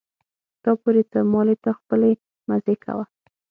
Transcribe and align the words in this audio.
تا 0.63 0.71
پورې 0.81 1.01
څه 1.11 1.19
مالې 1.31 1.55
ته 1.63 1.71
خپلې 1.79 2.11
مزې 2.47 2.75
کوه. 2.83 3.05